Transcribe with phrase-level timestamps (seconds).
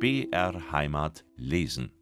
[0.00, 1.92] BR Heimat lesen.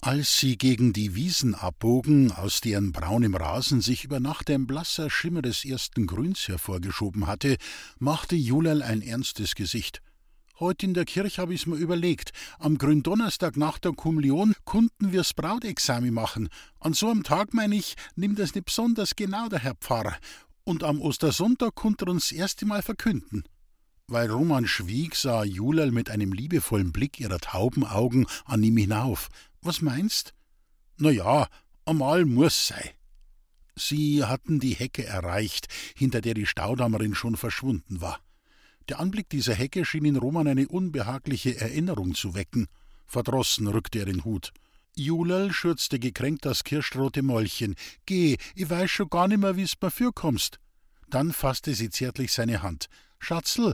[0.00, 5.10] Als sie gegen die Wiesen abbogen, aus deren braunem Rasen sich über Nacht ein blasser
[5.10, 7.58] Schimmer des ersten Grüns hervorgeschoben hatte,
[7.98, 10.00] machte Julal ein ernstes Gesicht.
[10.60, 12.30] Heut in der Kirche hab ich's mir überlegt.
[12.58, 16.48] Am Gründonnerstag nach der Kommunion konnten wir's Brautexamen machen.
[16.80, 20.16] An so einem Tag, mein ich, nimmt das nicht besonders genau der Herr Pfarrer.
[20.64, 23.44] Und am Ostersonntag konnte er uns das erste Mal verkünden.
[24.12, 29.30] Weil Roman schwieg, sah Julal mit einem liebevollen Blick ihrer tauben Augen an ihm hinauf.
[29.62, 30.34] Was meinst?
[30.98, 31.48] Na ja,
[31.86, 32.94] einmal muss sei.
[33.74, 38.20] Sie hatten die Hecke erreicht, hinter der die Staudammerin schon verschwunden war.
[38.90, 42.66] Der Anblick dieser Hecke schien in Roman eine unbehagliche Erinnerung zu wecken.
[43.06, 44.52] Verdrossen rückte er den Hut.
[44.94, 47.76] Julal schürzte gekränkt das kirschrote Mäulchen.
[48.04, 50.58] Geh, ich weiß schon gar nimmer, wie's mir fürkommst.
[51.08, 52.90] Dann fasste sie zärtlich seine Hand.
[53.22, 53.72] Schatzl,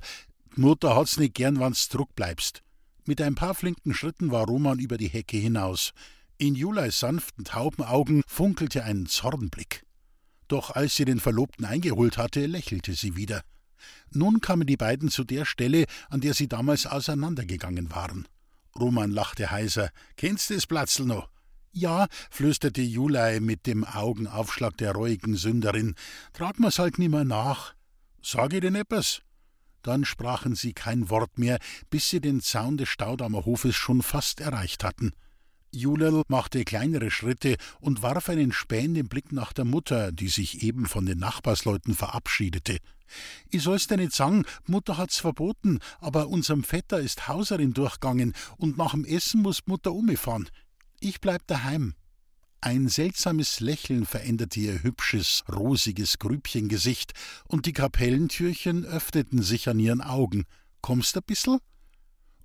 [0.58, 2.64] Mutter hat's nicht gern, wann's zurückbleibst.
[3.06, 5.92] Mit ein paar flinken Schritten war Roman über die Hecke hinaus.
[6.36, 9.86] In Julais sanften Taubenaugen funkelte ein Zornblick.
[10.48, 13.42] Doch als sie den Verlobten eingeholt hatte, lächelte sie wieder.
[14.10, 18.26] Nun kamen die beiden zu der Stelle, an der sie damals auseinandergegangen waren.
[18.76, 19.90] Roman lachte heiser.
[20.16, 21.30] Kennst des Platzl noch?
[21.70, 25.94] Ja, flüsterte Julai mit dem Augenaufschlag der reuigen Sünderin.
[26.32, 27.74] Trag mir's halt nimmer nach.
[28.22, 29.22] Sag ich denn etwas?
[29.82, 31.58] Dann sprachen sie kein Wort mehr,
[31.90, 35.12] bis sie den Zaun des Staudammer Hofes schon fast erreicht hatten.
[35.70, 40.86] Julel machte kleinere Schritte und warf einen spähenden Blick nach der Mutter, die sich eben
[40.86, 42.78] von den Nachbarsleuten verabschiedete.
[43.50, 48.78] Ich soll's dir nicht sagen, Mutter hat's verboten, aber unserem Vetter ist Hauserin durchgangen und
[48.78, 50.48] nach dem Essen muss Mutter umfahren.
[51.00, 51.94] Ich bleib daheim.
[52.60, 57.12] Ein seltsames Lächeln veränderte ihr hübsches, rosiges Grübchengesicht,
[57.46, 60.44] und die Kapellentürchen öffneten sich an ihren Augen.
[60.80, 61.60] Kommst a bissel?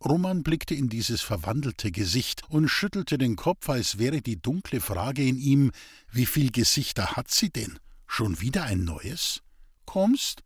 [0.06, 5.26] Roman blickte in dieses verwandelte Gesicht und schüttelte den Kopf, als wäre die dunkle Frage
[5.26, 5.72] in ihm:
[6.12, 7.80] Wie viel Gesichter hat sie denn?
[8.06, 9.42] Schon wieder ein neues?
[9.86, 10.44] Kommst?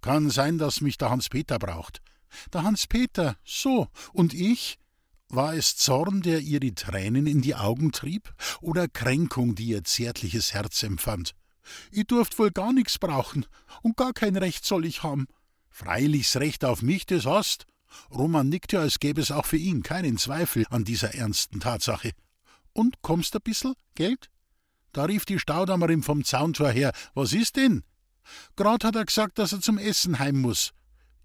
[0.00, 2.02] Kann sein, dass mich der Hans-Peter braucht.
[2.52, 4.78] Der Hans-Peter, so, und ich?
[5.30, 9.84] War es Zorn, der ihr die Tränen in die Augen trieb, oder Kränkung, die ihr
[9.84, 11.34] zärtliches Herz empfand?
[11.90, 13.44] Ich durft wohl gar nichts brauchen,
[13.82, 15.26] und gar kein Recht soll ich haben.
[15.68, 17.66] Freilichs Recht auf mich, das hast.
[18.10, 22.12] Roman nickte, als gäbe es auch für ihn keinen Zweifel an dieser ernsten Tatsache.
[22.72, 24.30] Und kommst a bissel, Geld?
[24.92, 26.92] Da rief die Staudammerin vom Zauntor her.
[27.14, 27.84] Was ist denn?
[28.56, 30.72] Grad hat er gesagt, dass er zum Essen heim muss.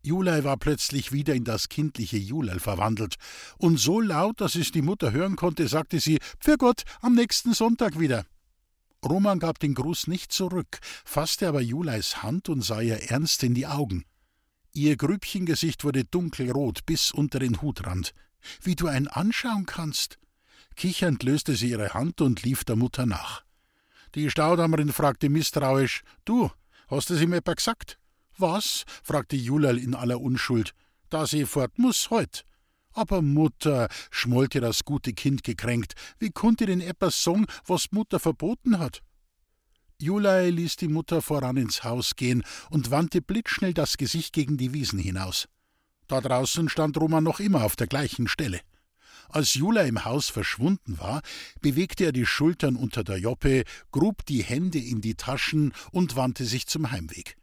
[0.06, 3.16] Julei war plötzlich wieder in das kindliche Julel verwandelt.
[3.58, 7.54] Und so laut, dass es die Mutter hören konnte, sagte sie: Für Gott, am nächsten
[7.54, 8.26] Sonntag wieder.
[9.04, 13.54] Roman gab den Gruß nicht zurück, fasste aber Juleis Hand und sah ihr ernst in
[13.54, 14.04] die Augen.
[14.74, 18.14] Ihr Grübchengesicht wurde dunkelrot bis unter den Hutrand.
[18.62, 20.20] Wie du einen anschauen kannst.
[20.76, 23.44] Kichernd löste sie ihre Hand und lief der Mutter nach.
[24.16, 26.52] Die Staudammerin fragte misstrauisch: Du,
[26.90, 28.00] hast es ihm etwa gesagt?
[28.38, 28.84] Was?
[29.04, 30.74] fragte Julal in aller Unschuld.
[31.10, 32.44] Da sie fort muss heut.
[32.94, 38.80] Aber Mutter, schmollte das gute Kind gekränkt, wie konnte denn etwas sagen, was Mutter verboten
[38.80, 39.02] hat?
[40.00, 44.74] Julai ließ die Mutter voran ins Haus gehen und wandte blitzschnell das Gesicht gegen die
[44.74, 45.48] Wiesen hinaus.
[46.08, 48.60] Da draußen stand Roman noch immer auf der gleichen Stelle.
[49.30, 51.22] Als Jula im Haus verschwunden war,
[51.62, 56.46] bewegte er die Schultern unter der Joppe, grub die Hände in die Taschen und wandte
[56.46, 57.36] sich zum Heimweg.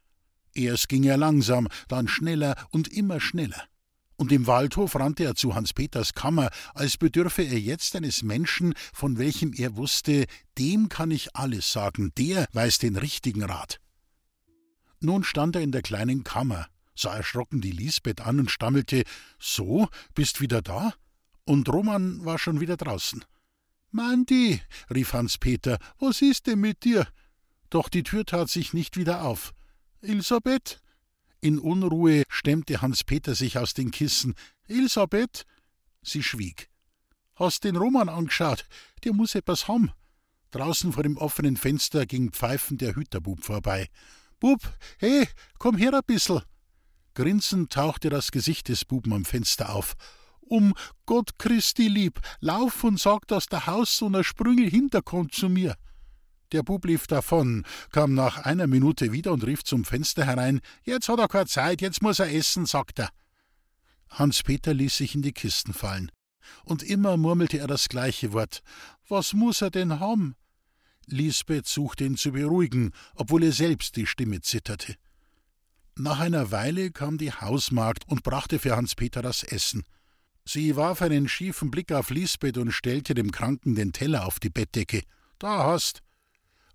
[0.61, 3.65] Erst ging er langsam, dann schneller und immer schneller.
[4.17, 8.75] Und im Waldhof rannte er zu Hans Peters Kammer, als bedürfe er jetzt eines Menschen,
[8.93, 10.27] von welchem er wusste,
[10.59, 13.81] dem kann ich alles sagen, der weiß den richtigen Rat.
[15.01, 19.05] Nun stand er in der kleinen Kammer, sah erschrocken die Lisbeth an und stammelte:
[19.39, 20.93] So, bist wieder da?
[21.47, 23.25] Und Roman war schon wieder draußen.
[23.91, 24.61] Mandi,
[24.95, 27.09] rief Hans Peter, was ist denn mit dir?
[27.71, 29.55] Doch die Tür tat sich nicht wieder auf.
[30.03, 30.81] Elisabeth?
[31.41, 34.35] In Unruhe stemmte Hans-Peter sich aus den Kissen.
[34.69, 35.47] Elisabeth?
[36.03, 36.69] Sie schwieg.
[37.35, 38.67] Hast den Roman angeschaut?
[39.05, 39.93] Der muss etwas haben.
[40.51, 43.89] Draußen vor dem offenen Fenster ging pfeifend der Hüterbub vorbei.
[44.41, 44.61] Bub,
[44.99, 45.27] he,
[45.59, 46.43] komm her a bissel.
[47.15, 49.95] Grinsend tauchte das Gesicht des Buben am Fenster auf.
[50.41, 50.75] Um
[51.07, 55.77] Gott Christi lieb, lauf und sag, dass der Haus so ner Sprüngel hinterkommt zu mir.
[56.53, 61.09] Der Bub lief davon, kam nach einer Minute wieder und rief zum Fenster herein: Jetzt
[61.09, 63.11] hat er keine Zeit, jetzt muss er essen, sagt er.
[64.09, 66.11] Hans-Peter ließ sich in die Kisten fallen.
[66.65, 68.63] Und immer murmelte er das gleiche Wort.
[69.09, 70.35] Was muss er denn haben?
[71.07, 74.97] Lisbeth suchte ihn zu beruhigen, obwohl ihr selbst die Stimme zitterte.
[75.97, 79.85] Nach einer Weile kam die Hausmagd und brachte für Hans-Peter das Essen.
[80.45, 84.51] Sie warf einen schiefen Blick auf Lisbeth und stellte dem Kranken den Teller auf die
[84.51, 85.03] Bettdecke.
[85.39, 86.03] Da hast.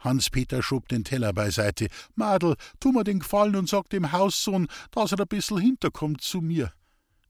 [0.05, 1.89] Hans-Peter schob den Teller beiseite.
[2.15, 6.39] Madel, tu mir den Gefallen und sag dem Haussohn, dass er ein bissel hinterkommt zu
[6.39, 6.71] mir.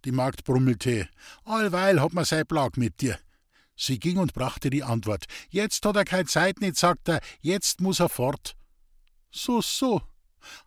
[0.06, 1.10] Die Magd brummelte.
[1.44, 3.18] Allweil hat man sein Plag mit dir.
[3.76, 5.26] Sie ging und brachte die Antwort.
[5.50, 8.56] Jetzt hat er keine Zeit nicht, sagt er, jetzt muss er fort.
[9.32, 10.02] So, so.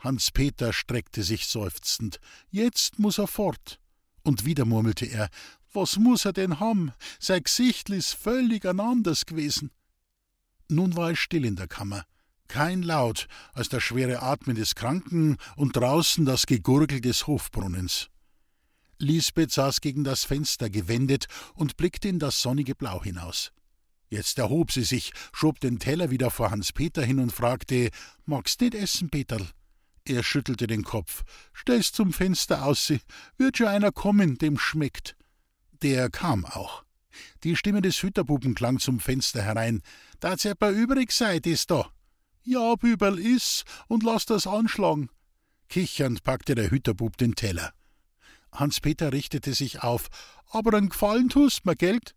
[0.01, 2.21] Hans-Peter streckte sich seufzend.
[2.51, 3.81] Jetzt muss er fort.
[4.25, 5.29] Und wieder murmelte er.
[5.73, 6.93] Was muss er denn haben?
[7.21, 9.71] Sein Gesichtl ist völlig anders gewesen.
[10.69, 12.05] Nun war es still in der Kammer.
[12.47, 18.09] Kein Laut als das schwere Atmen des Kranken und draußen das Gegurgel des Hofbrunnens.
[18.99, 23.53] Lisbeth saß gegen das Fenster gewendet und blickte in das sonnige Blau hinaus.
[24.11, 27.91] Jetzt erhob sie sich, schob den Teller wieder vor Hans Peter hin und fragte:
[28.25, 29.47] Magst nicht essen, Peterl?
[30.05, 31.23] Er schüttelte den Kopf.
[31.53, 32.93] Stell's zum Fenster aus,
[33.37, 35.17] wird schon einer kommen, dem schmeckt.
[35.83, 36.83] Der kam auch.
[37.45, 39.83] Die Stimme des Hütterbuben klang zum Fenster herein.
[40.21, 41.91] Dat's etwa übrig sei, das da?
[42.43, 45.11] Ja, Büberl, iss und lass das anschlagen.
[45.69, 47.73] Kichernd packte der Hütterbub den Teller.
[48.53, 50.09] Hans-Peter richtete sich auf.
[50.51, 52.15] Aber ein Gefallen tust mir, Geld?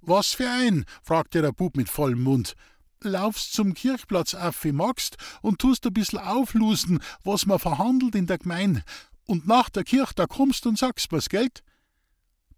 [0.00, 0.84] Was für ein?
[1.02, 2.54] fragte der Bub mit vollem Mund.
[3.00, 8.26] Laufst zum Kirchplatz auf, wie magst, und tust ein bissl auflusen, was man verhandelt in
[8.26, 8.84] der Gemein.
[9.26, 11.62] Und nach der Kirch, da kommst und sagst mir's, Geld?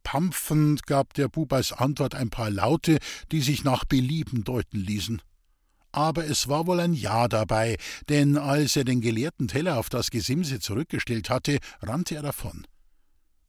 [0.04, 2.98] Pampfend gab der Bub als Antwort ein paar Laute,
[3.32, 5.20] die sich nach Belieben deuten ließen.
[5.90, 7.76] Aber es war wohl ein Ja dabei,
[8.08, 12.66] denn als er den geleerten Teller auf das Gesimse zurückgestellt hatte, rannte er davon.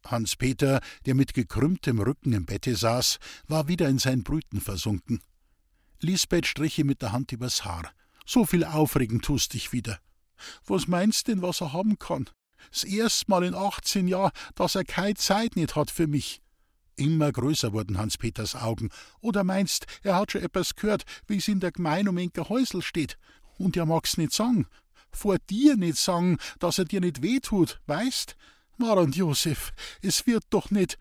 [0.06, 3.18] Hans Peter, der mit gekrümmtem Rücken im Bette saß,
[3.48, 5.22] war wieder in sein Brüten versunken.
[6.02, 7.92] Lisbeth strich ihm mit der Hand übers Haar.
[8.26, 10.00] So viel aufregen tust dich wieder.
[10.66, 12.30] Was meinst denn, was er haben kann?
[12.72, 16.42] Das erste Mal in 18 Jahren, dass er keine Zeit nicht hat für mich.
[16.96, 18.90] Immer größer wurden Hans-Peters Augen.
[19.20, 22.82] Oder meinst, er hat schon etwas gehört, wie es in der Gemein um Enker Häusl
[22.82, 23.18] steht.
[23.58, 24.68] Und er mag's nicht sagen.
[25.12, 28.36] Vor dir nicht sagen, dass er dir nicht wehtut, weißt?
[28.78, 29.72] und Josef,
[30.02, 30.98] es wird doch nicht.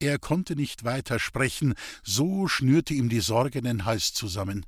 [0.00, 4.64] Er konnte nicht weiter sprechen, so schnürte ihm die Sorge den Hals zusammen.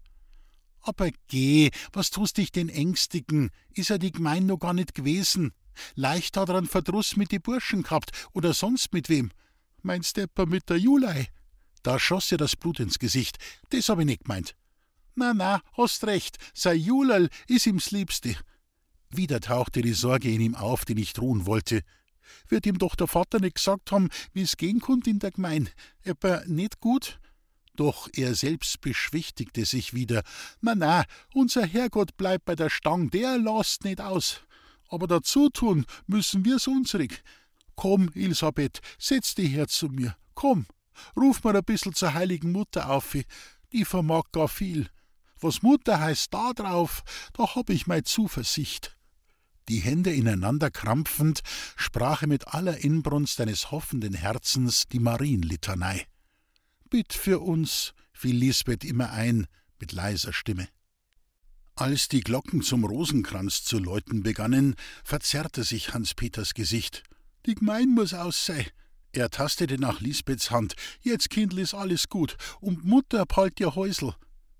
[0.80, 3.50] Aber geh, was tust dich denn ängstigen?
[3.74, 5.52] Ist er die Gemein noch gar nicht gewesen?
[5.94, 9.30] Leicht hat er einen Verdruss mit die Burschen gehabt oder sonst mit wem.
[9.82, 11.28] Mein Stepper mit der Julei.
[11.82, 13.38] Da schoss ihr das Blut ins Gesicht.
[13.70, 14.54] Das hab ich nicht gemeint.
[15.14, 18.36] Na, na, hast recht, sei Julal is ihm's Liebste.
[19.10, 21.82] Wieder tauchte die Sorge in ihm auf, die nicht ruhen wollte.
[22.48, 25.68] Wird ihm doch der Vater nicht gesagt haben, wie es gehen konnte in der Gemein?
[26.02, 27.18] Etwa nicht gut?
[27.74, 30.22] Doch er selbst beschwichtigte sich wieder.
[30.60, 34.42] Na, na, unser Herrgott bleibt bei der Stang, der lasst nicht aus.
[34.88, 37.22] Aber dazu tun müssen wir's unsrig.
[37.80, 40.14] Komm, Elisabeth, setz dich her zu mir.
[40.34, 40.66] Komm,
[41.16, 43.16] ruf mir ein bissel zur heiligen Mutter auf.
[43.72, 44.90] Die vermag gar viel.
[45.40, 48.96] Was Mutter heißt da drauf, da hab ich mei Zuversicht
[49.70, 51.40] die Hände ineinander krampfend,
[51.76, 56.06] sprach er mit aller Inbrunst eines hoffenden Herzens die Marienlitanei.
[56.90, 59.46] Bitt für uns, fiel Lisbeth immer ein,
[59.78, 60.68] mit leiser Stimme.
[61.76, 64.74] Als die Glocken zum Rosenkranz zu läuten begannen,
[65.04, 67.04] verzerrte sich Hans Peters Gesicht.
[67.46, 68.66] Die Gemein muss aus sei.
[69.12, 70.74] Er tastete nach Lisbeths Hand.
[71.00, 72.36] Jetzt, Kindl, ist alles gut.
[72.60, 74.14] Und Mutter palt ihr Häusl.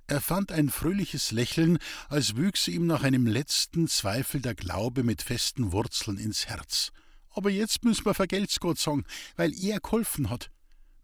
[0.06, 5.22] Er fand ein fröhliches Lächeln, als wüchse ihm nach einem letzten Zweifel der Glaube mit
[5.22, 6.90] festen Wurzeln ins Herz.
[7.30, 9.04] Aber jetzt müssen wir vergelt's Gott sagen,
[9.36, 10.50] weil er geholfen hat.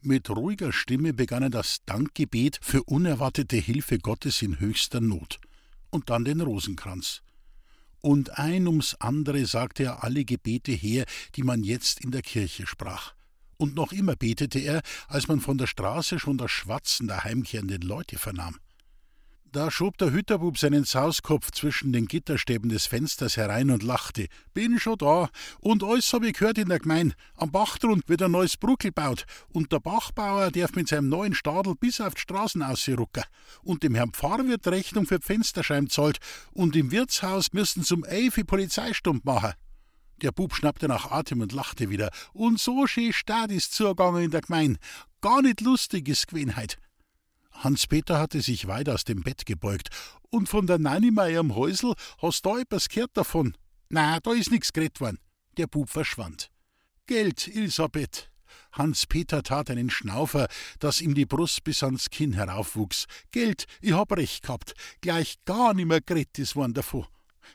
[0.01, 5.39] Mit ruhiger Stimme begann er das Dankgebet für unerwartete Hilfe Gottes in höchster Not.
[5.91, 7.23] Und dann den Rosenkranz.
[8.01, 12.67] Und ein ums andere sagte er alle Gebete her, die man jetzt in der Kirche
[12.67, 13.15] sprach.
[13.57, 17.83] Und noch immer betete er, als man von der Straße schon das Schwatzen der heimkehrenden
[17.83, 18.59] Leute vernahm.
[19.57, 24.27] Da schob der Hütterbub seinen Sauskopf zwischen den Gitterstäben des Fensters herein und lachte.
[24.53, 25.31] Bin schon da.
[25.61, 27.15] Und alles hab ich gehört in der Gemein.
[27.37, 29.25] Am Bachtrund wird ein neues Bruckel gebaut.
[29.49, 33.25] Und der Bachbauer darf mit seinem neuen Stadel bis auf die Straßen ausrucken.
[33.63, 36.19] Und dem Herrn Pfarrer wird Rechnung für die Fensterscheiben zahlt.
[36.53, 39.55] Und im Wirtshaus müssen zum Elfi Polizeistund machen.
[40.21, 42.11] Der Bub schnappte nach Atem und lachte wieder.
[42.35, 44.77] Und so schön Staat ist zugegangen in der Gemein.
[45.23, 46.77] Gar nicht lustig ist Gewenheit.
[47.67, 49.89] Hans-Peter hatte sich weit aus dem Bett gebeugt.
[50.31, 53.57] Und von der Nanni im Häusl hast da etwas gehört davon?
[53.89, 55.19] Na, da ist nix geredet worden.
[55.57, 56.53] Der Bub verschwand.
[57.07, 58.31] Geld, Elisabeth.
[58.71, 60.47] Hans-Peter tat einen Schnaufer,
[60.79, 63.07] dass ihm die Brust bis ans Kinn heraufwuchs.
[63.33, 64.75] Geld, ich hab recht gehabt.
[65.01, 67.07] Gleich gar nimmer geredet ist worden davon.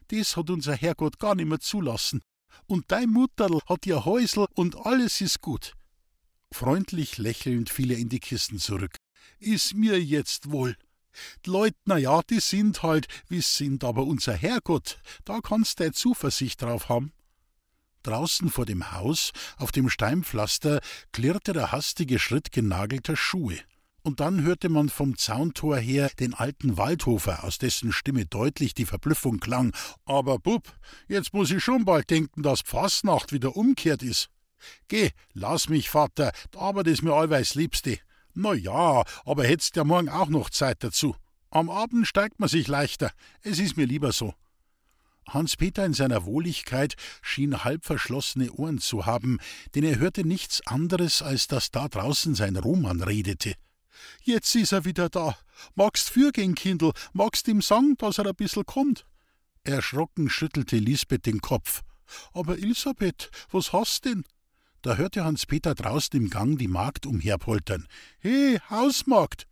[0.09, 2.21] Das hat unser Herrgott gar nimmer zulassen.
[2.67, 5.71] Und dein Mutterl hat ihr Häusl und alles ist gut.
[6.51, 8.97] Freundlich lächelnd fiel er in die Kisten zurück.
[9.43, 10.77] Is mir jetzt wohl.
[11.47, 15.91] Die Leut, na ja, die sind halt, wie's sind, aber unser Herrgott, da kannst du
[15.91, 17.11] Zuversicht drauf haben.
[18.03, 20.79] Draußen vor dem Haus, auf dem Steinpflaster,
[21.11, 23.57] klirrte der hastige Schritt genagelter Schuhe.
[24.03, 28.85] Und dann hörte man vom Zauntor her den alten Waldhofer, aus dessen Stimme deutlich die
[28.85, 29.73] Verblüffung klang.
[30.05, 30.71] Aber Bub,
[31.07, 34.29] jetzt muss ich schon bald denken, dass Pfaßnacht wieder umkehrt ist.
[34.87, 37.97] Geh, lass mich, Vater, die Arbeit ist mir allweils Liebste.
[38.33, 41.15] Na ja, aber hättest ja morgen auch noch Zeit dazu.
[41.49, 43.11] Am Abend steigt man sich leichter.
[43.41, 44.33] Es ist mir lieber so.
[45.27, 49.39] Hans-Peter in seiner Wohligkeit schien halb verschlossene Ohren zu haben,
[49.75, 53.53] denn er hörte nichts anderes, als dass da draußen sein Roman redete.
[54.23, 55.37] Jetzt ist er wieder da.
[55.75, 59.05] Magst fürgehen, Kindl, magst ihm sagen, dass er ein bissel kommt?
[59.63, 61.81] Erschrocken schüttelte Lisbeth den Kopf.
[62.33, 64.23] Aber Elisabeth, was hast denn?
[64.81, 67.87] Da hörte Hans-Peter draußen im Gang die Magd umherpoltern.
[68.19, 69.47] He, Hausmagd!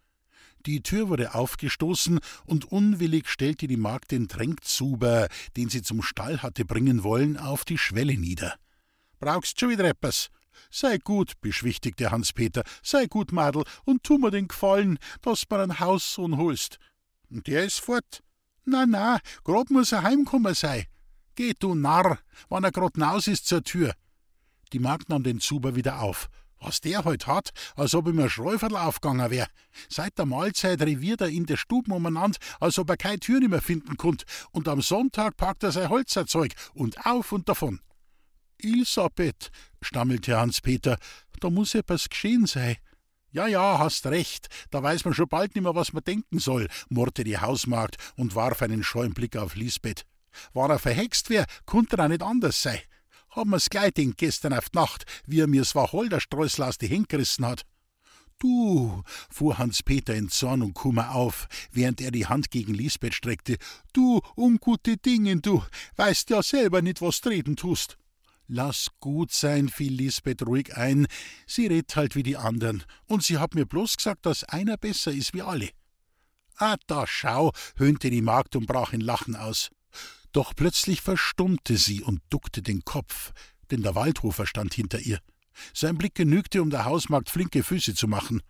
[0.65, 6.41] Die Tür wurde aufgestoßen und unwillig stellte die Magd den Tränkzuber, den sie zum Stall
[6.41, 8.55] hatte bringen wollen, auf die Schwelle nieder.
[9.19, 10.29] Brauchst schon wieder etwas?
[10.71, 15.79] Sei gut, beschwichtigte Hans-Peter, sei gut, Madel, und tu mir den Gefallen, dass mir ein
[15.79, 16.79] Haussohn holst.
[17.29, 18.23] Und der ist fort.
[18.65, 20.87] Na, na, grad muss er heimkommen sei.
[21.35, 22.19] Geh, du Narr,
[22.49, 23.93] wann er grad naus ist zur Tür.
[24.73, 26.29] Die Magd nahm den Zuber wieder auf.
[26.59, 29.47] Was der heut hat, als ob ihm ein Schräuferl aufgegangen wär.
[29.87, 33.61] Seit der Mahlzeit reviert er in der Stuben umeinander, als ob er keine Tür mehr
[33.61, 34.25] finden konnt.
[34.51, 37.79] Und am Sonntag packt er sein Holzerzeug und auf und davon.
[38.61, 40.97] Elisabeth, stammelte Hans-Peter,
[41.39, 42.75] da muss etwas geschehen sein.
[43.31, 47.23] Ja, ja, hast recht, da weiß man schon bald nimmer, was man denken soll, murrte
[47.23, 50.05] die Hausmagd und warf einen scheuen Blick auf Lisbeth.
[50.53, 52.79] War er verhext wär, konnte er auch nicht anders sein
[53.31, 57.07] haben wir's gleich denkt gestern auf die Nacht, wie er mir's Wacholderstreusel aus die Hände
[57.07, 57.65] gerissen hat.
[58.39, 63.57] Du, fuhr Hans-Peter in Zorn und Kummer auf, während er die Hand gegen Lisbeth streckte,
[63.91, 65.61] du ungute Dingen, du,
[65.97, 67.97] weißt ja selber nicht, was reden tust.
[68.47, 71.05] Lass gut sein, fiel Lisbeth ruhig ein,
[71.45, 75.11] sie redet halt wie die anderen, und sie hat mir bloß gesagt, dass einer besser
[75.11, 75.69] ist wie alle.
[76.55, 79.69] Ah, da schau, höhnte die Magd und brach in Lachen aus.
[80.31, 83.31] Doch plötzlich verstummte sie und duckte den Kopf,
[83.71, 85.19] denn der Waldhofer stand hinter ihr.
[85.73, 88.41] Sein Blick genügte, um der Hausmagd flinke Füße zu machen.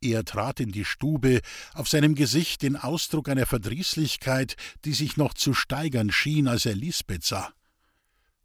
[0.00, 1.40] Er trat in die Stube,
[1.72, 6.74] auf seinem Gesicht den Ausdruck einer Verdrießlichkeit, die sich noch zu steigern schien, als er
[6.74, 7.52] Lisbeth sah.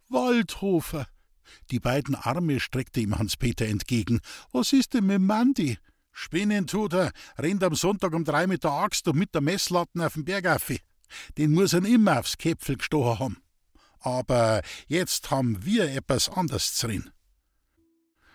[0.07, 1.07] Waldhofer!
[1.71, 4.21] Die beiden Arme streckte ihm Hans-Peter entgegen.
[4.51, 5.77] Was ist denn mit Mandi?
[6.11, 10.01] Spinnen tut er, rennt am Sonntag um drei mit der Axt und mit der Messlatten
[10.01, 10.71] auf den Berg auf.
[11.37, 13.37] Den muss er immer aufs Käpfel gestochen haben.
[13.99, 17.11] Aber jetzt haben wir etwas anderes drin.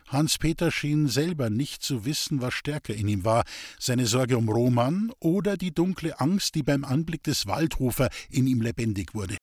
[0.08, 3.44] Hans-Peter schien selber nicht zu wissen, was stärker in ihm war,
[3.78, 8.60] seine Sorge um Roman oder die dunkle Angst, die beim Anblick des Waldhofer in ihm
[8.60, 9.36] lebendig wurde.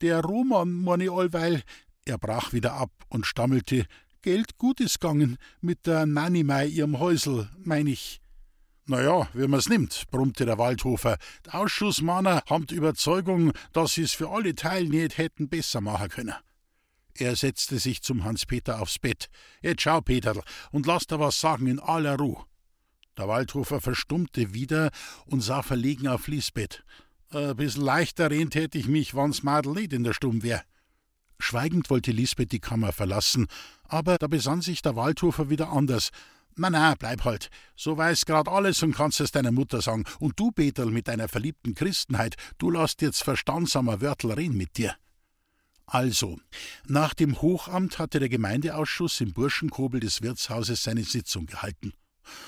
[0.00, 1.62] Der Roman, meine allweil,
[2.04, 3.86] er brach wieder ab und stammelte,
[4.22, 8.20] Geld gut ist gegangen, mit der Nanimei ihrem Häusel, mein ich.
[8.88, 11.18] Na ja, wie man's nimmt, brummte der Waldhofer.
[11.44, 16.08] Die Ausschussmänner haben die Überzeugung, dass sie es für alle Teile nicht hätten besser machen
[16.08, 16.34] können.
[17.14, 19.28] Er setzte sich zum Hans-Peter aufs Bett.
[19.60, 20.40] Jetzt schau, Peterl,
[20.70, 22.44] und lass dir was sagen in aller Ruhe.
[23.18, 24.90] Der Waldhofer verstummte wieder
[25.24, 26.84] und sah verlegen auf Lisbeth.
[27.30, 30.62] Ein bisschen leichter reden hätte ich mich, wann's Madel in der Stumm wär.
[31.40, 33.48] Schweigend wollte Lisbeth die Kammer verlassen,
[33.82, 36.10] aber da besann sich der Waldhofer wieder anders
[36.58, 37.50] na, na, bleib halt.
[37.76, 40.04] So weiß grad alles und kannst es deiner Mutter sagen.
[40.18, 44.94] Und du, Peterl, mit deiner verliebten Christenheit, du lasst jetzt verstandsamer Wörtel reden mit dir.
[45.84, 46.40] Also,
[46.86, 51.92] nach dem Hochamt hatte der Gemeindeausschuss im Burschenkobel des Wirtshauses seine Sitzung gehalten.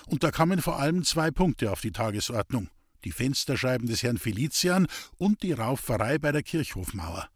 [0.07, 2.69] Und da kamen vor allem zwei Punkte auf die Tagesordnung:
[3.05, 4.89] die Fensterscheiben des Herrn Felician
[5.19, 7.29] und die Rauferei bei der Kirchhofmauer.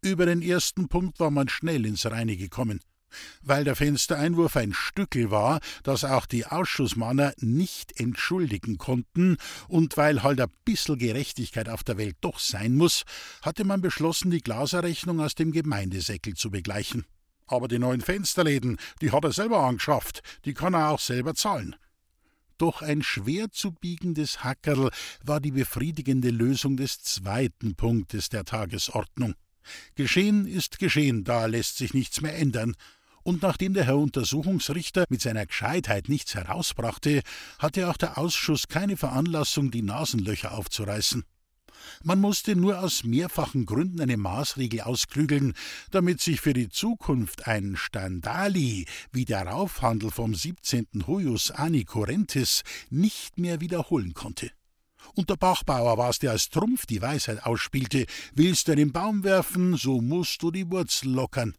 [0.00, 2.80] Über den ersten Punkt war man schnell ins Reine gekommen
[3.42, 9.36] weil der Fenstereinwurf ein Stückel war, das auch die Ausschussmanner nicht entschuldigen konnten,
[9.68, 13.04] und weil halt ein bissel Gerechtigkeit auf der Welt doch sein muss,
[13.42, 17.04] hatte man beschlossen, die Glaserrechnung aus dem Gemeindesäckel zu begleichen.
[17.46, 21.76] Aber die neuen Fensterläden, die hat er selber angeschafft, die kann er auch selber zahlen.
[22.58, 24.90] Doch ein schwer zu biegendes Hackerl
[25.24, 29.34] war die befriedigende Lösung des zweiten Punktes der Tagesordnung.
[29.96, 32.76] Geschehen ist geschehen, da lässt sich nichts mehr ändern,
[33.24, 37.22] und nachdem der Herr Untersuchungsrichter mit seiner Gescheitheit nichts herausbrachte,
[37.58, 41.24] hatte auch der Ausschuss keine Veranlassung, die Nasenlöcher aufzureißen.
[42.02, 45.54] Man musste nur aus mehrfachen Gründen eine Maßregel ausklügeln,
[45.90, 50.86] damit sich für die Zukunft ein Standali wie der Raufhandel vom 17.
[51.06, 54.50] Huius Ani Corentis nicht mehr wiederholen konnte.
[55.14, 59.76] Und der Bachbauer war's, der als Trumpf die Weisheit ausspielte: Willst du einen Baum werfen,
[59.76, 61.54] so musst du die Wurzel lockern.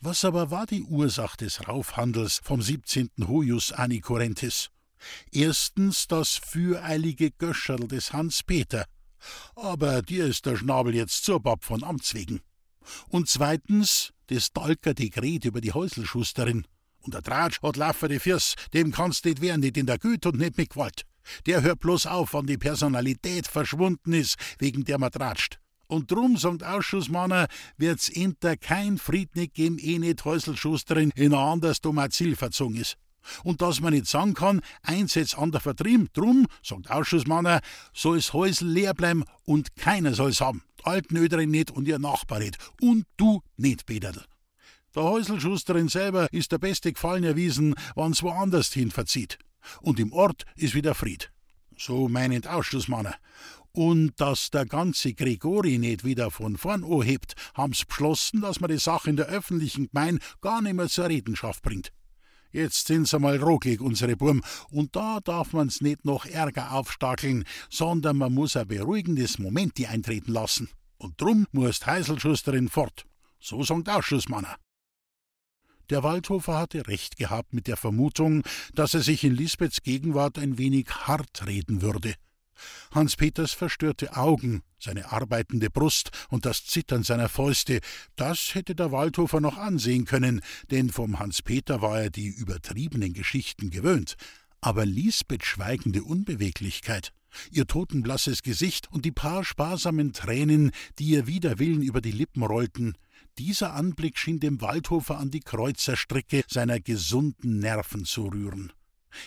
[0.00, 3.10] Was aber war die Ursache des Raufhandels vom 17.
[3.26, 4.70] Huius Ani Corentis?
[5.32, 8.86] Erstens das füreilige Göscherl des Hans Peter
[9.54, 12.40] aber dir ist der Schnabel jetzt zur Bab von Amts wegen.
[13.08, 16.66] Und zweitens das Dalker Dekret über die Häuselschusterin.
[17.02, 20.38] Und der Tratsch hat laffere Firs, dem kannst nicht wehren, nicht in der Güte und
[20.38, 21.04] nicht mit Gewalt.
[21.46, 25.59] Der hört bloß auf, wann die Personalität verschwunden ist, wegen der man tratscht.
[25.90, 31.80] Und drum, sagt Ausschussmanner, wird's inter kein Friednik geben, eh nicht Häuselschusterin in ein anderes
[31.80, 32.96] Domizil verzogen ist.
[33.42, 37.60] Und dass man nicht sagen kann, eins jetzt an der Vertrieb, drum, sagt Ausschussmanner,
[37.92, 40.62] soll's Häusl leer bleiben und keiner soll's haben.
[40.78, 42.56] Die alten Öderin nicht und ihr Nachbar nicht.
[42.80, 44.24] Und du nicht, Peterl.
[44.94, 49.38] Der Häuselschusterin selber ist der beste Gefallen erwiesen, wann's woanders hin verzieht.
[49.80, 51.32] Und im Ort ist wieder Fried.
[51.76, 53.16] So meint Ausschussmanner.
[53.72, 58.78] Und dass der ganze Gregori nicht wieder von vorn anhebt, haben's beschlossen, dass man die
[58.78, 61.92] Sache in der öffentlichen Gemeinde gar nicht mehr zur Redenschaft bringt.
[62.52, 68.16] Jetzt sind's einmal ruckig, unsere Burm, und da darf man's nicht noch ärger aufstacheln, sondern
[68.16, 70.68] man muss ein beruhigendes Momenti eintreten lassen.
[70.98, 73.06] Und drum muss Heiselschusterin fort.
[73.38, 74.56] So sagt Ausschussmanner.
[75.90, 78.42] Der Waldhofer hatte recht gehabt mit der Vermutung,
[78.74, 82.14] dass er sich in Lisbeths Gegenwart ein wenig hart reden würde.
[82.90, 87.80] Hans Peters verstörte Augen, seine arbeitende Brust und das Zittern seiner Fäuste,
[88.16, 90.40] das hätte der Waldhofer noch ansehen können,
[90.70, 94.16] denn vom Hans Peter war er die übertriebenen Geschichten gewöhnt.
[94.60, 97.12] Aber Lisbeths schweigende Unbeweglichkeit,
[97.50, 102.42] ihr totenblasses Gesicht und die paar sparsamen Tränen, die ihr wider Willen über die Lippen
[102.42, 102.94] rollten,
[103.38, 108.72] dieser Anblick schien dem Waldhofer an die Kreuzerstricke seiner gesunden Nerven zu rühren.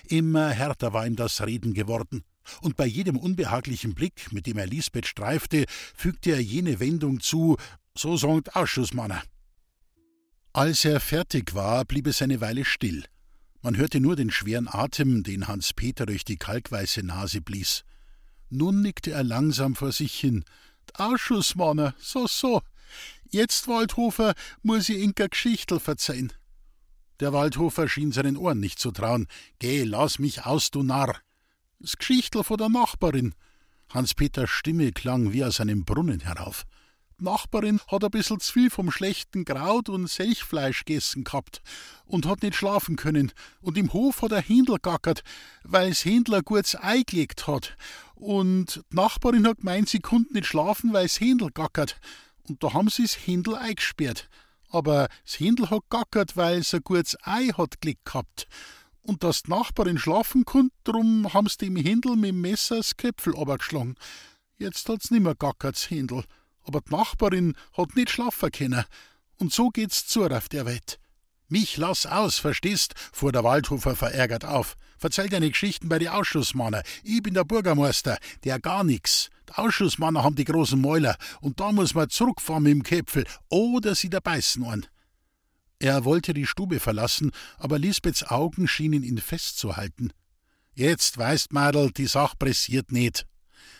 [0.07, 2.23] Immer härter war ihm das Reden geworden
[2.61, 7.57] und bei jedem unbehaglichen Blick, mit dem er Lisbeth streifte, fügte er jene Wendung zu:
[7.95, 9.23] So sagt Ausschussmanner.
[10.53, 13.05] Als er fertig war, blieb es eine Weile still.
[13.61, 17.85] Man hörte nur den schweren Atem, den Hans Peter durch die kalkweiße Nase blies.
[18.49, 20.43] Nun nickte er langsam vor sich hin.
[20.93, 22.61] Ausschussmanner, so, so.
[23.31, 26.31] Jetzt, Waldhofer, muss ich Inka Geschichtel verzeihen.
[27.19, 29.25] Der Waldhofer schien seinen Ohren nicht zu trauen.
[29.57, 31.22] Geh, lass mich aus, du Narr.
[31.83, 33.35] Das Geschichtel von der Nachbarin.
[33.93, 36.63] Hans-Peters Stimme klang wie aus einem Brunnen herauf.
[37.19, 41.61] Die Nachbarin hat ein bissel zu viel vom schlechten Kraut und Selchfleisch gegessen gehabt
[42.05, 43.33] und hat nicht schlafen können.
[43.59, 45.23] Und im Hof hat er Händel gackert,
[45.65, 47.75] weil's Händler gutes Ei gelegt hat.
[48.15, 51.99] Und die Nachbarin hat gemeint, sie konnte nicht schlafen, weil's Händel gackert.
[52.47, 54.29] Und da haben sie's Händel eingesperrt.
[54.69, 58.47] Aber das Händel hat gackert, weil's ein gutes Ei hat gelegt gehabt
[59.03, 63.37] und dass die Nachbarin schlafen konnte, drum haben's dem Händel mit dem Messer das Köpfel
[63.37, 63.95] abgeschlagen.
[64.57, 66.23] Jetzt hat's nimmer gackert's Händel,
[66.63, 68.85] aber die Nachbarin hat nicht schlafen können.
[69.37, 70.99] Und so geht's zu auf der Welt.
[71.49, 72.93] Mich lass aus, verstehst?
[73.11, 74.75] fuhr der Waldhofer verärgert auf.
[74.97, 76.81] Verzeih deine Geschichten bei die Ausschussmanner.
[77.03, 79.29] Ich bin der Bürgermeister, der gar nix.
[79.49, 83.95] Die Ausschussmanner haben die großen Mäuler und da muss man zurückfahren mit dem Köpfel oder
[83.95, 84.85] sie da beißen an.
[85.79, 90.11] Er wollte die Stube verlassen, aber Lisbeths Augen schienen ihn festzuhalten.
[90.75, 93.27] Jetzt weißt, Madel, die Sach pressiert nicht,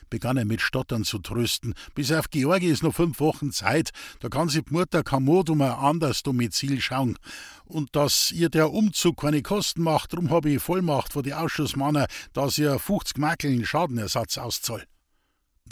[0.10, 1.74] begann er mit Stottern zu trösten.
[1.96, 5.62] Bis auf Georgi ist noch fünf Wochen Zeit, da kann sich die Mutter Kamot um
[5.62, 7.18] ein anderes Domizil schauen.
[7.66, 12.06] Und dass ihr der Umzug keine Kosten macht, drum habe ich Vollmacht vor die Ausschussmanner,
[12.34, 14.84] dass ihr 50 Makeln Schadenersatz auszoll.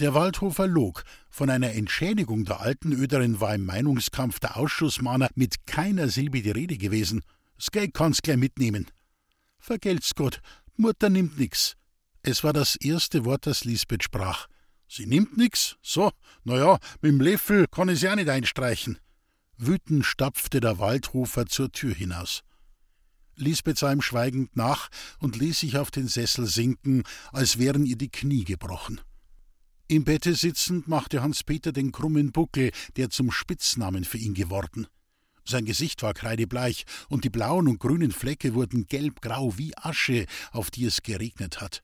[0.02, 1.04] Der Waldhofer log.
[1.30, 6.50] Von einer Entschädigung der alten Öderin war im Meinungskampf der Ausschussmahner mit keiner Silbe die
[6.50, 7.22] Rede gewesen.
[7.56, 8.88] Das kann's gleich mitnehmen.
[9.60, 10.42] Vergelt's Gott,
[10.76, 11.76] Mutter nimmt nix.
[12.24, 14.48] Es war das erste Wort, das Lisbeth sprach.
[14.88, 15.78] Sie nimmt nix?
[15.84, 16.12] So,
[16.46, 18.98] na ja, mit'm Löffel kann ich's ja nicht einstreichen.
[19.58, 22.42] Wütend stapfte der Waldhofer zur Tür hinaus.
[23.36, 27.98] Lisbeth sah ihm schweigend nach und ließ sich auf den Sessel sinken, als wären ihr
[27.98, 29.00] die Knie gebrochen.
[29.92, 34.88] Im Bette sitzend machte Hans-Peter den krummen Buckel, der zum Spitznamen für ihn geworden.
[35.44, 40.72] Sein Gesicht war kreidebleich, und die blauen und grünen Flecke wurden gelbgrau wie Asche, auf
[40.72, 41.84] die es geregnet hat.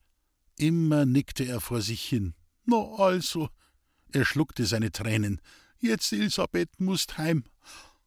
[0.56, 2.32] Immer nickte er vor sich hin.
[2.64, 3.50] Na also.
[4.10, 5.42] Er schluckte seine Tränen.
[5.78, 7.44] Jetzt, Elisabeth, musst heim.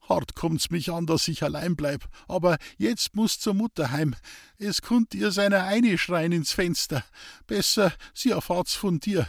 [0.10, 4.16] Hart kommt's mich an, dass ich allein bleib, aber jetzt musst zur Mutter heim.
[4.58, 7.06] Es kunnt ihr seiner eine schreien ins Fenster.
[7.46, 9.28] Besser, sie erfahrt's von dir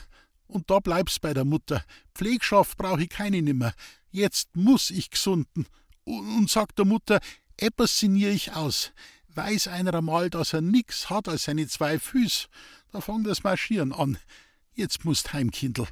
[0.53, 1.83] Und da bleib's bei der Mutter.
[2.15, 3.73] Pflegschaft brauch ich keine nimmer.
[4.11, 5.67] Jetzt muss ich gesunden.
[6.05, 7.21] Und sagt der Mutter,
[7.57, 8.93] etwas sinnier ich aus.
[9.29, 12.49] Weiß einer einmal, dass er nix hat als seine zwei Füß.
[12.91, 14.19] Da fängt das Marschieren an.
[14.75, 15.87] Jetzt musst heim, Kindl.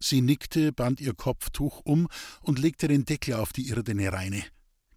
[0.00, 2.08] Sie nickte, band ihr Kopftuch um
[2.42, 4.44] und legte den Deckel auf die irdene Reine.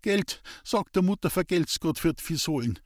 [0.01, 2.77] Geld, sagt der Mutter, vergelt's Gott für Fisolen.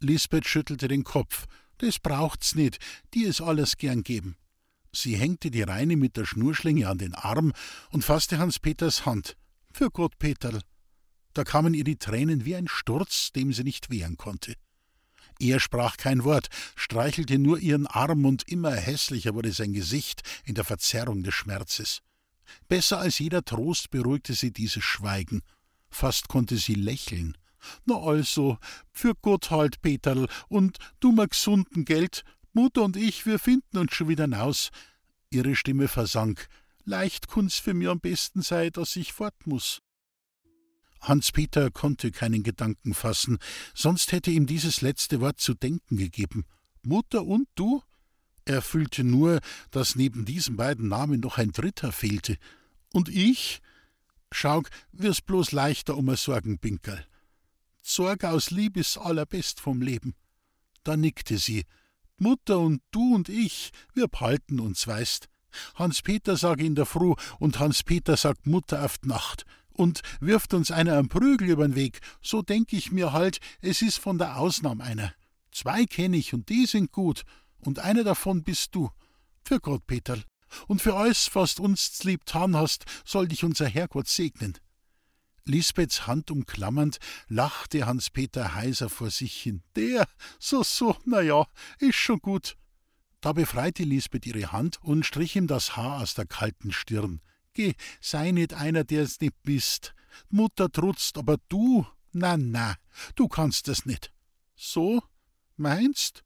[0.00, 1.46] Lisbeth schüttelte den Kopf.
[1.78, 2.78] Das braucht's nicht,
[3.14, 4.36] die is alles gern geben.
[4.92, 7.52] Sie hängte die Reine mit der Schnurschlinge an den Arm
[7.90, 9.36] und fasste Hans Peters Hand.
[9.72, 10.60] Für Gott, Peterl.
[11.34, 14.54] Da kamen ihr die Tränen wie ein Sturz, dem sie nicht wehren konnte.
[15.38, 20.54] Er sprach kein Wort, streichelte nur ihren Arm und immer hässlicher wurde sein Gesicht in
[20.54, 22.00] der Verzerrung des Schmerzes.
[22.66, 25.42] Besser als jeder Trost beruhigte sie dieses Schweigen.
[25.90, 27.36] Fast konnte sie lächeln.
[27.84, 28.58] Na also,
[28.90, 32.24] für Gott halt, Peterl, und du mag gesunden Geld.
[32.58, 34.70] Mutter und ich, wir finden uns schon wieder naus.
[35.30, 36.48] Ihre Stimme versank.
[36.84, 39.80] Leicht kun's für mir am besten sei, dass ich fort muss.
[41.00, 43.38] Hans-Peter konnte keinen Gedanken fassen,
[43.74, 46.46] sonst hätte ihm dieses letzte Wort zu denken gegeben.
[46.82, 47.80] Mutter und du?
[48.44, 49.38] Er fühlte nur,
[49.70, 52.38] dass neben diesen beiden Namen noch ein dritter fehlte.
[52.92, 53.60] Und ich?
[54.32, 57.06] Schauk, wir's bloß leichter um Sorgen, Pinkerl.
[57.82, 60.16] Sorg aus Lieb ist allerbest vom Leben.
[60.82, 61.64] Da nickte sie.
[62.20, 65.28] Mutter und du und ich, wir behalten uns, weißt.
[65.74, 70.96] Hans-Peter sag in der Früh und Hans-Peter sagt Mutter auf Nacht und wirft uns einer
[70.96, 75.14] am Prügel übern Weg, so denk ich mir halt, es ist von der Ausnahme einer.
[75.52, 77.22] Zwei kenn ich und die sind gut,
[77.60, 78.90] und einer davon bist du.
[79.44, 80.24] Für Gott, Peterl.
[80.66, 84.58] Und für alles, was uns lieb tan hast, soll dich unser Herrgott segnen.
[85.48, 89.62] Lisbeths Hand umklammernd, lachte Hans-Peter heiser vor sich hin.
[89.74, 90.06] Der,
[90.38, 91.46] so, so, na ja,
[91.78, 92.56] ist schon gut.
[93.20, 97.20] Da befreite Lisbeth ihre Hand und strich ihm das Haar aus der kalten Stirn.
[97.54, 99.94] Geh, sei nicht einer, der's nicht bist.
[100.28, 102.76] Mutter trutzt, aber du, na, na,
[103.16, 104.12] du kannst es nicht.
[104.54, 105.02] So?
[105.56, 106.24] Meinst?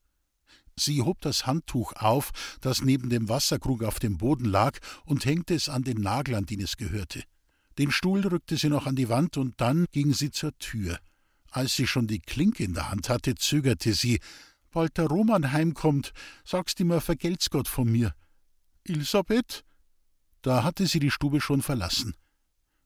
[0.76, 5.54] Sie hob das Handtuch auf, das neben dem Wasserkrug auf dem Boden lag, und hängte
[5.54, 7.24] es an den Nagel, an den es gehörte.
[7.78, 10.98] Den Stuhl rückte sie noch an die Wand, und dann ging sie zur Tür.
[11.50, 14.20] Als sie schon die Klinke in der Hand hatte, zögerte sie.
[14.70, 16.12] Bald der Roman heimkommt,
[16.44, 18.14] sagst ihm, er vergelt's Gott von mir.
[18.84, 19.64] Elisabeth?
[20.40, 22.16] Da hatte sie die Stube schon verlassen.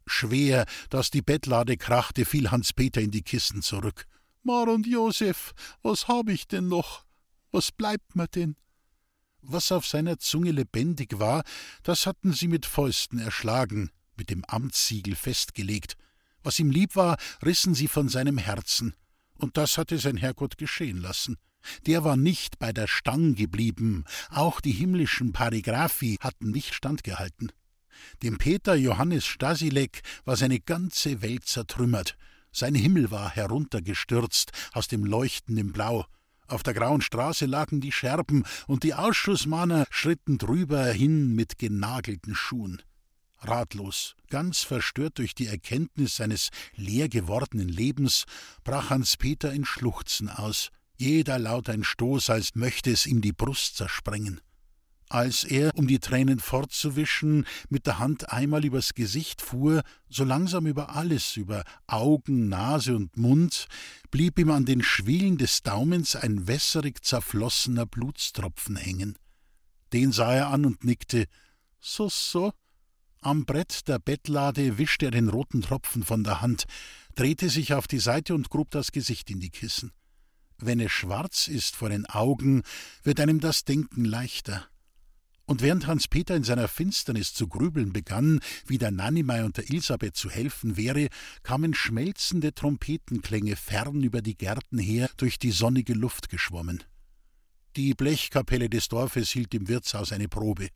[0.06, 4.06] Schwer, dass die Bettlade krachte, fiel Hans-Peter in die Kissen zurück.
[4.42, 7.04] Mar und Josef, was hab ich denn noch?
[7.50, 8.56] Was bleibt mir denn?
[9.40, 11.42] Was auf seiner Zunge lebendig war,
[11.82, 15.96] das hatten sie mit Fäusten erschlagen, mit dem Amtssiegel festgelegt.
[16.42, 18.94] Was ihm lieb war, rissen sie von seinem Herzen.
[19.34, 21.36] Und das hatte sein Herrgott geschehen lassen.
[21.86, 27.50] Der war nicht bei der Stang geblieben, auch die himmlischen Parigraphi hatten nicht standgehalten.
[28.22, 32.16] Dem Peter Johannes Stasilek war seine ganze Welt zertrümmert,
[32.52, 36.06] sein Himmel war heruntergestürzt aus dem leuchtenden Blau,
[36.48, 42.34] auf der grauen Straße lagen die Scherben, und die Ausschussmänner schritten drüber hin mit genagelten
[42.34, 42.82] Schuhen.
[43.46, 48.24] Ratlos, ganz verstört durch die Erkenntnis seines leer gewordenen Lebens,
[48.64, 53.32] brach Hans Peter in Schluchzen aus, jeder laut ein Stoß, als möchte es ihm die
[53.32, 54.40] Brust zersprengen.
[55.08, 60.66] Als er, um die Tränen fortzuwischen, mit der Hand einmal übers Gesicht fuhr, so langsam
[60.66, 63.68] über alles, über Augen, Nase und Mund,
[64.10, 69.16] blieb ihm an den Schwielen des Daumens ein wässerig zerflossener Blutstropfen hängen.
[69.92, 71.26] Den sah er an und nickte.
[71.78, 72.52] So, so.
[73.20, 76.64] Am Brett der Bettlade wischte er den roten Tropfen von der Hand,
[77.14, 79.92] drehte sich auf die Seite und grub das Gesicht in die Kissen.
[80.58, 82.62] Wenn es schwarz ist vor den Augen,
[83.02, 84.66] wird einem das Denken leichter.
[85.44, 89.68] Und während Hans Peter in seiner Finsternis zu grübeln begann, wie der Nanimei und der
[89.70, 91.08] Elisabeth zu helfen wäre,
[91.44, 96.82] kamen schmelzende Trompetenklänge fern über die Gärten her durch die sonnige Luft geschwommen.
[97.76, 100.70] Die Blechkapelle des Dorfes hielt im Wirtshaus eine Probe.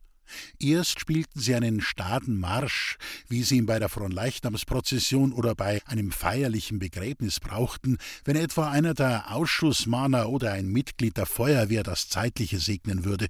[0.59, 6.11] Erst spielten sie einen staden Marsch, wie sie ihn bei der Fronleichnamsprozession oder bei einem
[6.11, 12.59] feierlichen Begräbnis brauchten, wenn etwa einer der Ausschussmahner oder ein Mitglied der Feuerwehr das Zeitliche
[12.59, 13.27] segnen würde.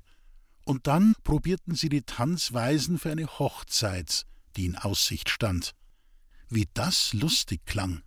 [0.66, 5.74] Und dann probierten sie die Tanzweisen für eine Hochzeit, die in Aussicht stand.
[6.50, 8.04] Wie das lustig klang.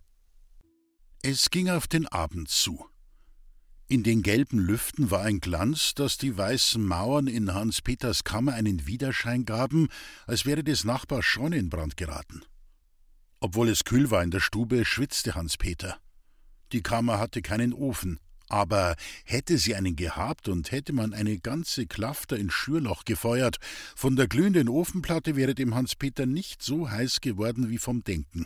[1.21, 2.85] Es ging auf den Abend zu.
[3.87, 8.53] In den gelben Lüften war ein Glanz, dass die weißen Mauern in Hans Peters Kammer
[8.53, 9.89] einen Widerschein gaben,
[10.25, 12.41] als wäre des Nachbars Scheune in Brand geraten.
[13.39, 15.99] Obwohl es kühl war in der Stube, schwitzte Hans Peter.
[16.71, 21.87] Die Kammer hatte keinen Ofen, Aber hätte sie einen gehabt und hätte man eine ganze
[21.87, 23.57] Klafter ins Schürloch gefeuert,
[23.95, 28.45] von der glühenden Ofenplatte wäre dem Hans-Peter nicht so heiß geworden wie vom Denken.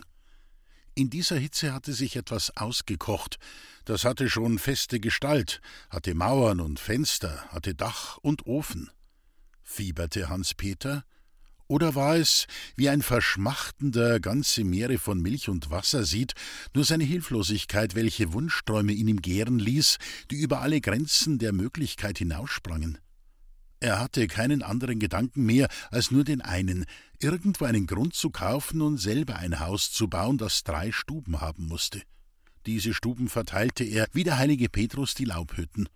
[1.00, 3.38] In dieser Hitze hatte sich etwas ausgekocht,
[3.86, 8.90] das hatte schon feste Gestalt, hatte Mauern und Fenster, hatte Dach und Ofen.
[9.62, 11.06] Fieberte Hans-Peter?
[11.68, 16.34] Oder war es, wie ein Verschmachtender ganze Meere von Milch und Wasser sieht,
[16.74, 19.96] nur seine Hilflosigkeit, welche Wunschträume in ihm gären ließ,
[20.30, 22.98] die über alle Grenzen der Möglichkeit hinaussprangen?
[23.80, 26.84] Er hatte keinen anderen Gedanken mehr als nur den einen,
[27.18, 31.66] irgendwo einen Grund zu kaufen und selber ein Haus zu bauen, das drei Stuben haben
[31.66, 32.02] musste.
[32.66, 35.88] Diese Stuben verteilte er, wie der heilige Petrus die Laubhütten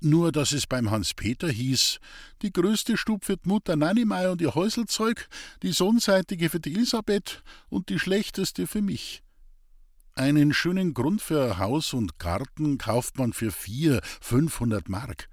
[0.00, 1.98] nur dass es beim Hans-Peter hieß,
[2.42, 5.28] die größte Stub für die Mutter Nanimei und ihr Häuselzeug,
[5.62, 9.22] die sonnenseitige für die Elisabeth und die schlechteste für mich.
[10.14, 15.28] Einen schönen Grund für Haus und Garten kauft man für vier, fünfhundert Mark.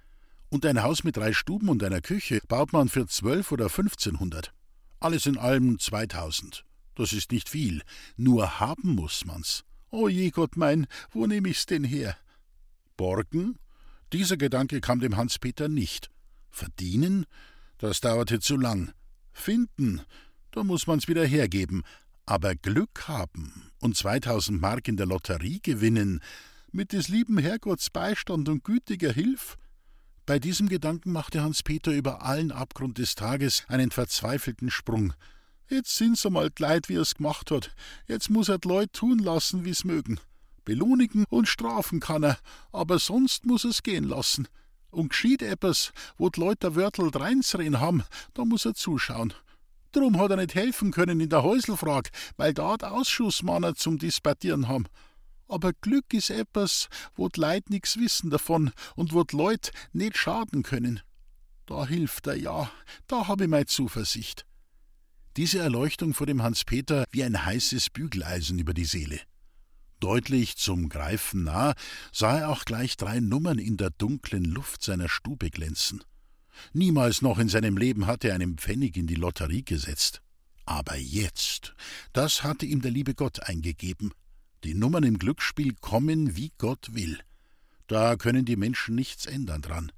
[0.56, 4.54] Und ein Haus mit drei Stuben und einer Küche baut man für zwölf oder fünfzehnhundert.
[5.02, 6.64] Alles in allem zweitausend.
[6.96, 7.82] Das ist nicht viel,
[8.16, 9.66] nur haben muss man's.
[9.92, 12.16] O je Gott mein, wo nehm ich's denn her?
[12.96, 13.60] Borgen?
[14.14, 16.10] Dieser Gedanke kam dem Hans-Peter nicht.
[16.52, 17.26] Verdienen?
[17.78, 18.94] Das dauerte zu lang.
[19.34, 20.04] Finden?
[20.52, 21.84] Da muss man's wieder hergeben.
[22.26, 26.22] Aber Glück haben und 2000 Mark in der Lotterie gewinnen,
[26.72, 29.58] mit des lieben Herrgotts Beistand und gütiger Hilf?
[30.26, 35.14] Bei diesem Gedanken machte Hans-Peter über allen Abgrund des Tages einen verzweifelten Sprung.
[35.70, 37.76] Jetzt sind's einmal Leid, wie er's gemacht hat.
[38.08, 40.20] Jetzt muss er Leut tun lassen, wie's mögen.
[40.64, 42.40] Belohnigen und strafen kann er,
[42.72, 44.48] aber sonst muss es gehen lassen.
[44.90, 49.32] Und geschieht etwas, wo die Leute Wörtel reinsreden haben, da muss er zuschauen.
[49.92, 54.68] Drum hat er nicht helfen können in der Häuselfrage, weil da die Ausschussmänner zum Disputieren
[54.68, 54.88] haben.
[55.48, 60.18] Aber Glück ist etwas, wo die Leute nix wissen davon und wo die Leute nicht
[60.18, 61.02] schaden können.
[61.66, 62.72] Da hilft er ja,
[63.08, 64.46] da hab ich meine Zuversicht.
[65.38, 69.20] Diese Erleuchtung vor dem Hans-Peter wie ein heißes Bügeleisen über die Seele.
[70.00, 71.74] Deutlich zum Greifen nah
[72.12, 76.04] sah er auch gleich drei Nummern in der dunklen Luft seiner Stube glänzen.
[76.74, 80.22] Niemals noch in seinem Leben hatte er einen Pfennig in die Lotterie gesetzt.
[80.66, 81.76] Aber jetzt,
[82.14, 84.14] das hatte ihm der liebe Gott eingegeben.
[84.64, 87.20] Die Nummern im Glücksspiel kommen, wie Gott will.
[87.88, 89.92] Da können die Menschen nichts ändern dran.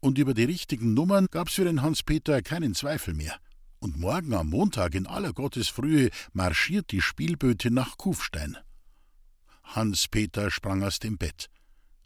[0.00, 3.38] Und über die richtigen Nummern gab's für den Hans-Peter keinen Zweifel mehr.
[3.78, 8.56] Und morgen am Montag in aller Gottesfrühe marschiert die Spielböte nach Kufstein.
[9.62, 11.48] Hans-Peter sprang aus dem Bett.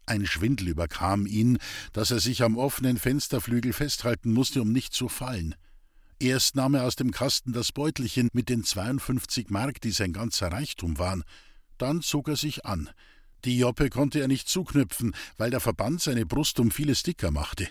[0.07, 1.59] Ein Schwindel überkam ihn,
[1.93, 5.55] dass er sich am offenen Fensterflügel festhalten musste, um nicht zu fallen.
[6.19, 10.53] Erst nahm er aus dem Kasten das Beutelchen mit den 52 Mark, die sein ganzer
[10.53, 11.25] Reichtum waren.
[11.79, 12.91] Dann zog er sich an.
[13.45, 17.69] Die Joppe konnte er nicht zuknüpfen, weil der Verband seine Brust um vieles dicker machte.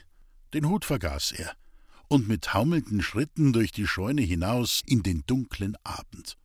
[0.53, 1.55] Den Hut vergaß er
[2.07, 6.37] und mit taumelnden Schritten durch die Scheune hinaus in den dunklen Abend.